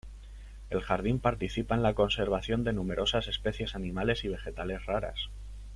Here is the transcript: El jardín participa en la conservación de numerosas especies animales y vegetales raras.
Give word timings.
El 0.71 0.81
jardín 0.81 1.19
participa 1.19 1.75
en 1.75 1.83
la 1.83 1.93
conservación 1.93 2.63
de 2.63 2.73
numerosas 2.73 3.27
especies 3.27 3.75
animales 3.75 4.23
y 4.23 4.29
vegetales 4.29 4.83
raras. 4.87 5.29